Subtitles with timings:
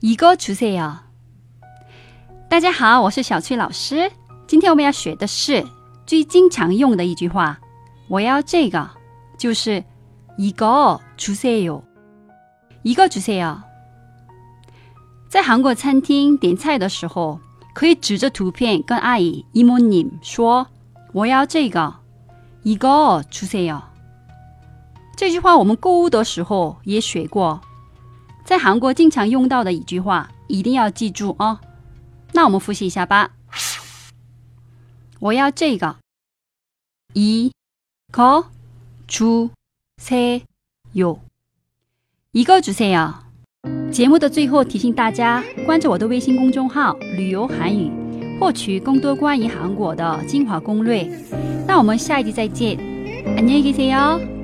[0.00, 0.96] 一个出色哟！
[2.48, 4.10] 大家好，我是小崔老师。
[4.46, 5.62] 今天我们要学的是
[6.06, 7.60] 最经常用的一句话
[8.08, 8.88] ：“我要这个”，
[9.36, 9.84] 就是
[10.38, 11.84] “一个出色哟”。
[12.82, 13.60] 一个出色哟，
[15.28, 17.38] 在韩国餐厅点菜的时候，
[17.74, 20.66] 可以指着图片跟阿姨“이모님”说
[21.12, 21.94] ：“我要这个，
[22.62, 23.82] 一个出色哟。”
[25.14, 27.60] 这句话我们购物的时候也学过。
[28.49, 31.59] 在韩国经常用到的一句话，一定要记住哦。
[32.33, 33.31] 那我们复习一下吧。
[35.19, 35.95] 我要这个，
[37.13, 37.51] 一
[38.11, 38.45] 个
[39.07, 40.41] 주세
[40.93, 41.19] 요，
[42.31, 43.13] 一个주세 요。
[43.91, 47.89] 节目的最后提醒大家关注我的微信公众号“旅游韩语”，
[48.39, 51.09] 获取更多关于韩国的精华攻略。
[51.65, 52.77] 那我们下一集再见，
[53.37, 54.38] 안녕히계세 요。